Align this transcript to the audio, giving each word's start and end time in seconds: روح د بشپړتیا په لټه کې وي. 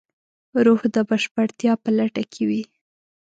روح 0.65 0.81
د 0.95 0.97
بشپړتیا 1.09 1.73
په 1.83 1.89
لټه 1.97 2.23
کې 2.31 2.43
وي. 2.49 2.61